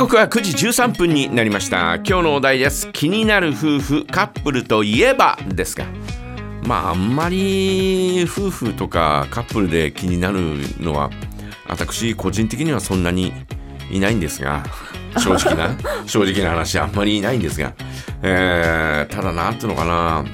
[0.00, 1.96] 刻は9時13分になりました。
[1.96, 2.90] 今日のお題です。
[2.90, 5.84] 気になる夫婦カップルといえばですが
[6.66, 11.10] まああんまり夫婦とかカップルで気になるのは
[11.68, 13.34] 私個人的にはそんなに
[13.90, 14.64] いないんですが
[15.22, 15.76] 正直な
[16.06, 17.74] 正直な話あんまりいないんですが、
[18.22, 20.24] えー、ただなんていうのかな。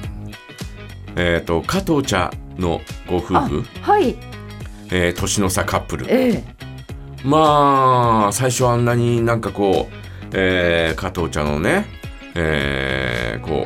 [1.17, 4.15] えっ、と加藤茶のご夫婦、はい。
[4.91, 6.05] えー年の差カップル。
[6.07, 6.56] ええ
[7.23, 9.95] まあ最初あんなになんかこう、
[10.33, 11.85] えー加藤茶のね、
[12.35, 13.65] えーこ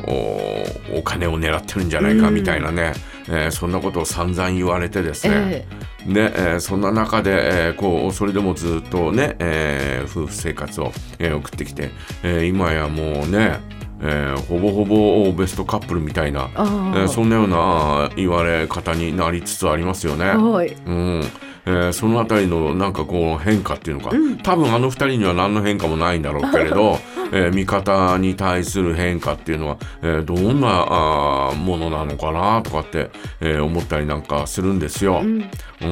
[0.92, 2.92] うおお金を狙ってるんじゃないかみたいなね、
[3.28, 5.66] えーそんなことを散々言われてですね、
[6.06, 11.90] えで、えーそんな中で、えーこうそれでもずっとね、えー夫婦生活を、えー送ってきて、
[12.22, 13.60] えー今やもうね、
[14.00, 20.24] えーほぼほぼベストカップルみたいな、えーそんなような言われ方になりつつありますよね。
[20.30, 20.76] はい。
[20.86, 21.22] うん
[21.64, 24.10] えーそのあたりのなんかこう変化っていうのか、
[24.42, 26.98] 多分あの二人には何の変化もないんだろうけれど、
[27.32, 33.10] えー味方に対する変化っていうのは、えーどんなあーものなのかなとかって、
[33.40, 35.20] えー思ったりなんかするんですよ。
[35.22, 35.44] うん。
[35.82, 35.86] う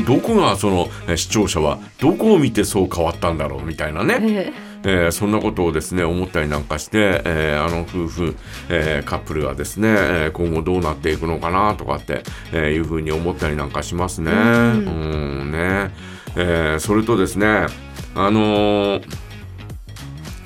[0.00, 0.04] ん。
[0.04, 4.52] どこがそのえー視聴者はどこを見てそう変わったんだろうみたいなね。
[4.84, 8.36] ええーそんなことをですね思ったりなんかして、えーあの夫婦、
[8.68, 14.30] えーカップルはですね、えー今後どうなっていくのかなとかって、えーいうふうに思ったりなんかしますね。
[14.32, 15.90] うんね。
[16.36, 17.66] えーそれとですね
[18.14, 19.04] あのー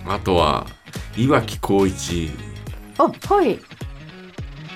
[0.08, 0.66] あとは
[1.16, 2.30] 岩城浩一
[2.98, 3.58] あはい。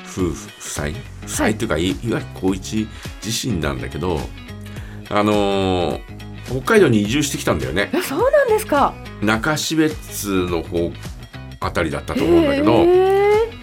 [0.06, 0.88] 夫婦夫妻。
[0.88, 2.88] 夫妻っていうか、い岩城浩一
[3.25, 4.19] 自身なんだけど
[5.08, 6.00] あのー
[6.47, 7.91] 北海道に移住してきたんだよね。
[7.94, 10.92] えそうなんですか中標津の方
[11.60, 13.20] あたりだったと思うんだけど、え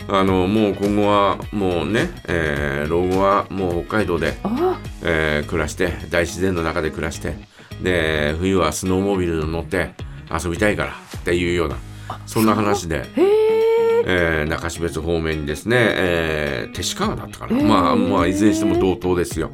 [0.10, 4.80] あのもう今後はもうね、えー老後はもう北海道で、あ。
[5.04, 7.36] えー暮らして大自然の中で暮らして
[7.82, 9.92] で冬はスノーモービルに乗って
[10.32, 11.78] 遊びたいからっていうような
[12.26, 19.52] そんな話で、へええー中標津方面にですね、えー勅使川だったかな、まあまあいずれにしても同等ですよ、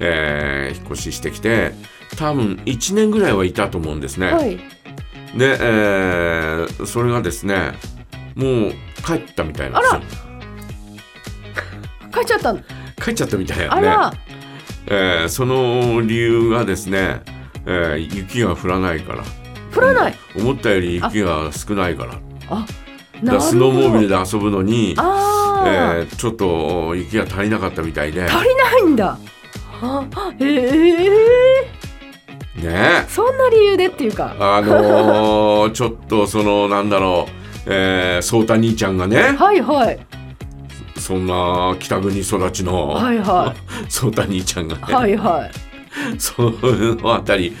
[0.00, 1.72] えー引っ越ししてきて
[2.16, 4.32] 多分1年ぐらいはいたと思うんですね。
[4.32, 4.58] はい
[5.36, 7.72] で、えーそれがですね
[8.34, 8.72] もう
[9.04, 10.22] 帰ったみたいなんですよ。
[12.12, 12.60] 帰っちゃったの？
[13.02, 14.18] 帰っちゃったみたいなね
[14.86, 17.22] えーその理由がですね、
[17.66, 19.24] えー雪が降らないから。
[19.74, 20.14] 降らない？
[20.36, 22.18] 思ったより雪が少ないから。
[22.50, 22.66] あ
[23.24, 28.24] だスノーモービルでで遊ぶのに、えーちょっと雪が足りなかったみたいで。
[28.24, 29.18] 足りないんだ。
[29.80, 30.06] あ
[30.38, 31.70] へえ
[32.62, 33.04] ね。
[33.08, 34.34] そんな理由でっていうか。
[34.38, 37.32] あのーちょっとそのなんだろう。
[37.66, 39.36] えー、そうた兄ちゃんがね。
[39.36, 39.98] はいはい。
[40.98, 43.54] そんな北国育ちの、はいは
[43.88, 45.50] そうた兄ちゃんがね、いはいはい。
[46.18, 47.56] そのあたり。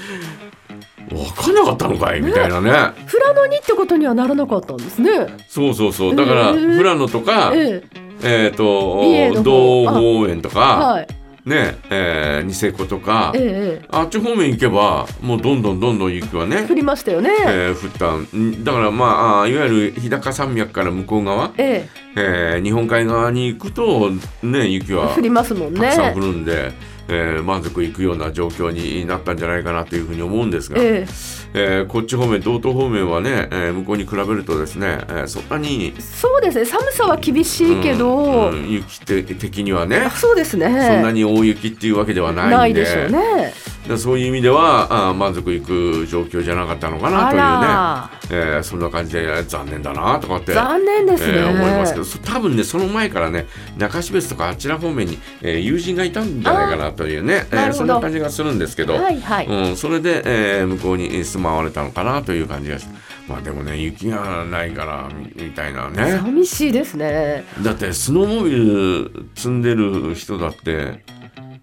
[1.10, 2.22] 分かんなかったのかい？
[2.22, 2.72] みたいなね。
[3.10, 5.10] 富良野にってことにはならなかったんですね。
[5.48, 6.16] そうそうそう。
[6.16, 6.76] だからえー。
[6.76, 7.82] 富良野とか、え
[8.22, 9.42] えっ、と美瑛の方。
[9.42, 11.06] 道方園とえか、はい
[11.44, 16.62] ねえーニセコとか、えええあっち方面行けばもうどんどんどんどん雪はね。
[16.62, 17.30] え降、りましたよね。
[17.46, 18.62] えー降ったん。
[18.62, 22.58] だからまああいわゆる日高山脈から向こう側、ええ。
[22.60, 24.10] ー日本海側に行くと
[24.42, 25.80] ね雪えは降りますもんね。
[25.80, 26.72] たくさん降るんで、
[27.12, 31.06] えー満足いくような状況になったんじゃないかなというふうに思うんですが、え
[31.54, 31.82] え。
[31.82, 36.64] ーこっち方面道東方面はね、えー向こうに比べるとですね、えーそんなにえ、そうですね。
[36.64, 40.66] 寒さは厳しいけど、うんうん雪て的にはねあそうですね。
[40.66, 43.10] そんなに大雪っていうわけではないんでないでしょうね。
[43.10, 43.52] で
[43.96, 47.42] そういう意味ではあ満足いく状況じゃなかったのかなあというね。
[47.42, 48.10] ら、
[48.56, 50.52] えーそんな感じで残念だなとかって。
[50.54, 52.04] 残念ですね、えー思いますけど。
[52.04, 60.22] そ多分ねその前からね中標津とかあちら方面に、えー友人がいたんじゃないかなというね、えーそんな感じがするんですけど、はいはい、うん、それで、
[60.60, 62.86] えー向こうに住まわれたのかなという感じがし
[63.28, 66.18] まあでもね雪がないからみみたいなね。
[66.18, 67.44] 寂しいですね。
[67.62, 71.00] だってスノーモービル積んでる人だって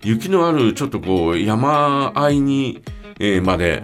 [0.03, 2.81] 雪のあるちょっとこう山あいに、
[3.19, 3.83] えーまで、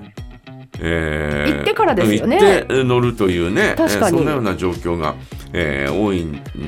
[0.79, 2.37] えー行ってからですよね。
[2.39, 4.17] 行って乗るというね確かに。
[4.17, 5.15] えーそんなような状況が、
[5.53, 6.25] えー多い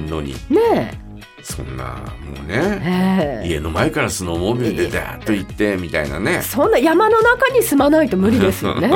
[0.09, 0.33] のに。
[0.49, 0.99] ね
[1.43, 3.41] そんなもうえねえ。
[3.45, 6.41] え家の前からスノーモービルでダーッと行ってみたいなね。
[6.41, 8.89] そんな山の中に住まないと無理ですよね。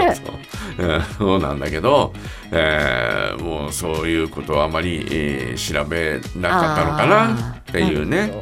[1.18, 1.39] そう。
[1.39, 2.12] なんだけど、
[2.51, 8.33] えーもうそういうことはあまり、えー調べなかったのかなっていうね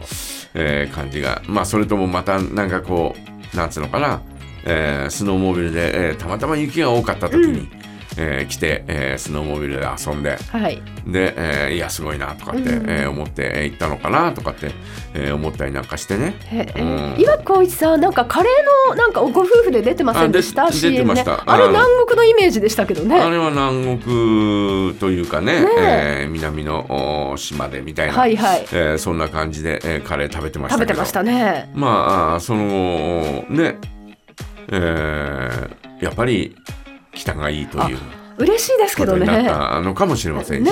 [0.54, 1.42] えー感じが。
[1.48, 3.16] まあそれともまたなんかこ
[3.54, 4.22] うなんつうのかな、
[4.66, 7.70] えースノーモービルで、えーたまたま雪が多かった時に、
[8.22, 10.82] えー来て、えースノーモービルで遊んではい。
[11.08, 14.72] で、えーいやすごいなとかって、うんえー思ってえー行ったのかなとかって、
[15.14, 16.36] えー思ったりなんかしてね。
[16.78, 17.16] うん。
[17.18, 20.70] 岩城浩一さんなんかカレーのなんかご夫婦で出てませんでした？
[20.70, 21.44] 出てました。
[21.50, 21.70] あれうん。
[21.72, 26.26] 南国のイメージでしたけどあねれは南国というかねねえ。
[26.28, 28.62] ー南のお島でみたいな、はいはい。
[28.74, 30.90] えーそんな感じで、えーカレー食べてましたけど。
[30.90, 31.72] 食べてましたね。
[31.74, 33.78] まあそのね、
[34.68, 36.56] えーやっぱり
[37.32, 37.98] 北がいいという。
[38.40, 39.26] 嬉しいですけどね。
[39.26, 40.72] ことになったのかもしれませんし、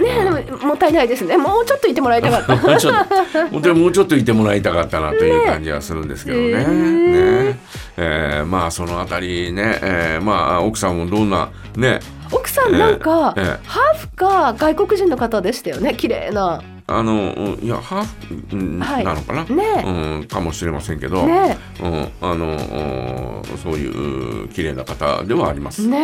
[0.00, 0.02] え。
[0.02, 1.36] ねえでももったいないですね。
[1.36, 2.56] もうちょっといてもらいたかった。
[2.56, 3.14] もうちょっと
[3.50, 6.64] 本当にもうちょっといてもらいたかったなという感じはするんですけどね。
[6.64, 7.60] ねね
[7.98, 8.40] え。
[8.42, 12.00] ーまあそのあたりね、えーまあ奥さんもどんなね。
[12.32, 15.94] 奥さんなんか、ええええハーフか外国人の方でしたよね。
[15.94, 18.04] 綺麗なあのうんいやハー
[18.48, 20.18] フなのかな、ね。
[20.20, 21.58] うん、かもしれませんけど、ね。
[21.82, 25.86] うん、あのうんそういう綺麗な方ではあります。
[25.86, 25.98] ね。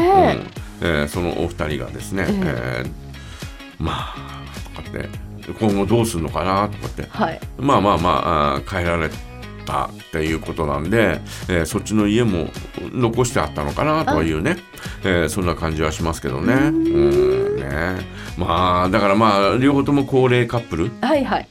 [0.83, 0.87] うん。
[0.87, 2.85] えーそのお二人がですね、ええ。
[2.85, 2.91] えー
[3.83, 4.45] まあ
[4.77, 5.09] とかって
[5.59, 7.41] 今後どうするのかなとかってはい。
[7.59, 9.09] まあまあまああー帰られ
[9.65, 12.49] たっていうことなんで、えーそっちの家も
[12.93, 14.59] 残してあったのかなというね、
[15.03, 16.53] えーそんな感じはしますけどね。
[16.55, 16.71] う
[17.41, 17.97] んね。
[18.37, 21.49] まあだからまあ両方とも高齢カップル、はいはい。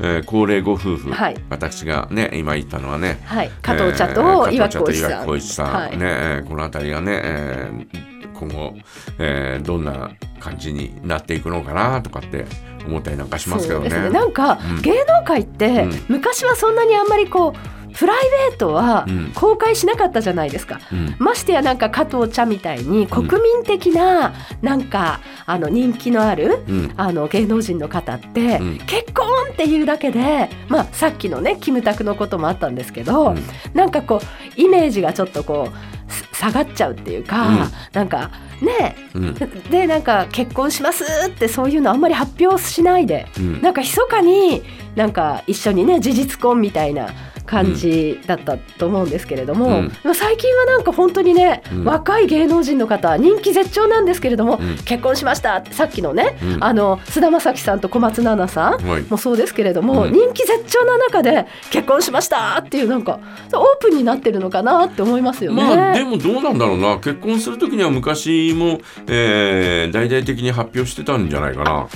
[0.00, 1.36] えー高齢ご夫婦、はい。
[1.50, 3.20] 私がね今言ったのはね。
[3.24, 3.50] はい。
[3.62, 5.96] 加藤茶えとー岩城浩一さん城浩一さん、はい。
[5.96, 8.08] ねえーこの辺りがね、えー
[8.38, 8.74] 今後、
[9.18, 12.46] えーどんな感じになっていくのかなとかって
[12.86, 13.88] 思ったりなんかしますけどね。
[13.88, 14.10] ね。
[14.10, 14.82] なんか、うん。
[14.82, 15.92] 芸能界って、うん。
[16.08, 18.16] 昔はそんなにあんまりこうプライ
[18.50, 19.32] ベートはうん。
[19.34, 20.80] 公開しなかったじゃないですか。
[20.92, 21.16] うん。
[21.18, 26.92] ましてやなんか加藤茶みたいに国民的ななんかあの人気のあるうん。
[26.96, 28.78] あの芸能人の方って、うん。
[28.86, 33.38] 結婚っていうだけで、まあ、さっきのねキムタクのこともあったんですけど、うん。
[33.74, 37.58] なんかこうイメージがちょっとこうす下がっちゃうっていうか、うん。
[37.92, 38.30] なんか
[38.62, 39.34] ねうん。
[39.70, 43.60] でなんか結婚しますってそういうのあんまり発表しないでうん。
[43.60, 44.62] なんか密かに
[44.94, 47.08] なんか一緒にね事実婚みたいな
[47.48, 50.14] 感じだったと思うんですけれども、うん。
[50.14, 51.84] 最近はなんか本当にね、うん。
[51.84, 54.76] 若い芸能人の方人気絶頂なんですけれども、うん。
[54.84, 56.64] 結婚しましたってさっきのね、うん。
[56.64, 59.02] あの菅田将暉さんと小松菜奈さんはい。
[59.08, 60.12] もそうですけれども、うん。
[60.12, 63.18] 人気絶頂な中で結婚しましたっていうなんか
[63.52, 65.62] オープンになってるのかなって思いますよね。
[65.62, 66.96] まあでもどうなんだろうな。
[66.98, 71.88] 結婚する時には昔も、えー大々的に発表してたんじゃないかな。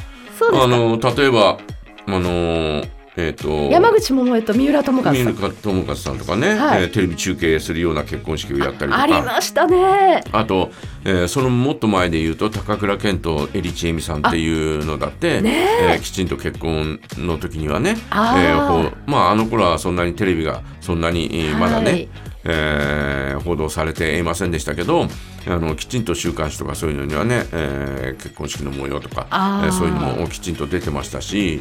[0.54, 1.58] あの例えば
[2.06, 2.82] あの
[3.14, 5.14] えっ、と山口百恵と三浦友和さん。
[5.14, 6.82] 三浦友和さんとかね、はい。
[6.82, 9.02] えーテレビ中継するような結婚式をやったりとか。
[9.02, 10.22] ありましたね。
[10.32, 10.70] あと、
[11.04, 15.66] えーそのもっと前で言うと高倉健とエリチエミさんっていうのだって、ね。
[15.92, 18.40] えーきちんと結婚の時にはね、あー。
[18.42, 22.08] えーまあ、あの頃はそんなにテレビがそんなに、えーまだね、はい
[22.44, 25.08] えー報道されていませんでしたけど
[25.48, 31.60] あのきちんと週刊誌とかそういうのにはね、えー結婚式の模様とか、えーそういうのもきちんと出てましたし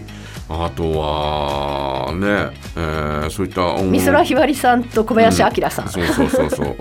[0.49, 5.89] あとはね、えーそういった美空ひばりさんと小林明さん。
[5.89, 6.67] そうそうそうそう。
[6.67, 6.73] お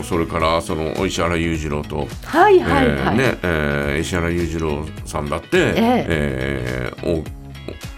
[0.00, 0.02] ー。
[0.04, 2.86] それからその石原裕次郎と、はいはいはい。
[2.86, 5.74] えーねえー石原裕次郎さんだって、え。
[5.76, 7.41] えーお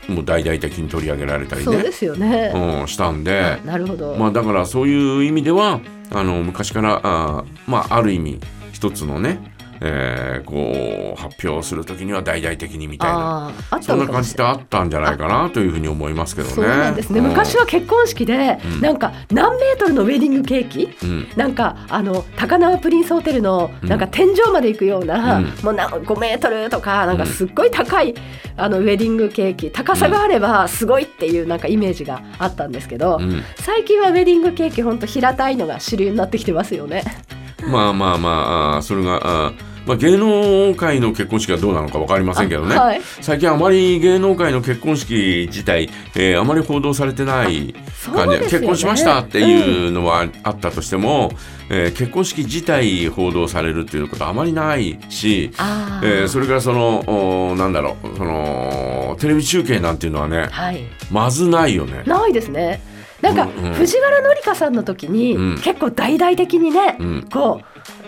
[0.09, 2.53] もう大々的に取り上げられたりね、そうですよね。
[2.55, 4.15] うん、したんで、なるほど。
[4.17, 5.81] まあ、だからそういう意味では
[6.13, 8.41] あの昔からあ,、まあ、ある意味
[8.73, 13.47] 一つのね、えーこう発表する時には大々的にみたいな。
[13.49, 14.07] あーあったそんな。
[14.07, 16.55] 感じであったんじゃないかなというふうに思いますけどね。
[16.55, 17.21] そうなんですね。
[17.21, 18.81] うん昔は結婚式で、うん。
[18.81, 21.29] なんか何メートルのウェディングケーキ、うん。
[21.37, 23.89] なんかあの高輪プリンスホテルのうん。
[23.89, 25.45] なんか天井まで行くような、うん。
[25.63, 28.15] もうな5メートルとかなんかすっごい高い、
[28.57, 29.71] あのウェディングケーキ。
[29.71, 33.43] 高さがあればすごいっていうなんかイメージがあったんですけど、うん。
[33.57, 37.03] 最近はウェディングケーキ本当平たいのが主流になってきてますよね。
[37.71, 39.55] まあまあまあそれがあー、
[39.87, 43.01] まあ、芸能界の結婚式はどうなのか分かりませんけどね、はい。
[43.21, 47.75] 最近あまり芸能界の結婚式自体、えーあまり報道されてない
[48.15, 48.39] 感じ。
[48.39, 48.41] ね。
[48.41, 51.33] 結婚しましたっていうのはあったとしても、
[51.71, 55.51] えー結婚式自体報道されるっていうことはあまりないし、
[56.03, 60.85] えーそれからそのおなんだろうそのテレビ中継なんていうのはねはい。
[61.11, 62.03] まずないよね。
[62.07, 62.81] ないですね。
[63.25, 65.55] なんか、藤原紀香さんの時に、うん。
[65.57, 67.29] 結構大々的にね、うん。
[67.33, 67.61] こ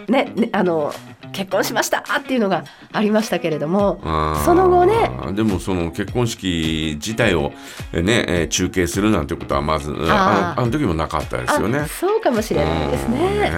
[0.09, 0.93] うねねあの
[1.33, 4.01] 結婚しましたっていうのがありましたけれども、
[4.45, 7.53] その後ねでもその結婚式自体を、
[7.93, 11.81] えーねえー中継するなんてことはまずあのあの時もなかったですよね。
[11.81, 11.87] あ。
[11.87, 13.51] そうかもしれないですね。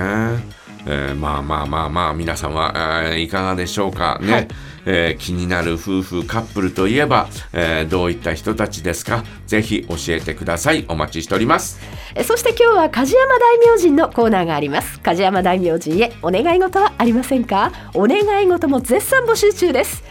[0.86, 2.72] えーまあまあまあまあ皆さんは、
[3.12, 4.18] えーいかがでしょうか？
[4.20, 4.48] ね、はい。
[4.86, 9.24] えー気になる夫婦カップルといえば、えーどういった人たちですか？
[9.46, 10.84] ぜひ教えてください。
[10.88, 11.80] お待ちしております。
[12.14, 14.98] えそして今日は梶山大明神のコーナーがあります。
[15.00, 17.72] 梶山大明神へお願い事はありませんか？
[17.94, 20.02] お願い事も絶賛募集中です。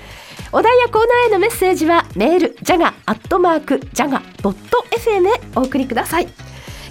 [0.54, 6.28] お題やコーナーへのメッセージはメールジャガアットマークジャガドット FM へお送りください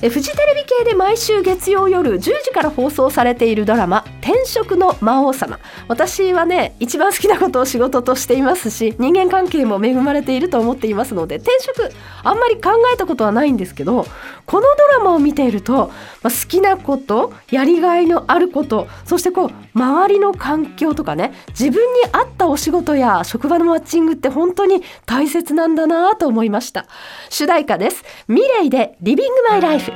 [0.02, 11.90] えフジテレビ系で毎週月曜夜10時から放送されているドラマ「転職の魔王様」私はね一番好きなことを仕事としていますし人間関係も恵まれていると思っていますので転職
[12.22, 14.06] あんまり考えたことはないんですけど
[14.44, 15.90] このドラマを見ていると、
[16.22, 26.86] まあ、好きなことやりがいのあることそしてこう周りの環境とかね自分に合ったお仕事や職場のマッチングって本当に大切なんだなと思いました。
[27.28, 28.04] 主題歌です。
[28.28, 29.84] ミレイでリビングマイライフ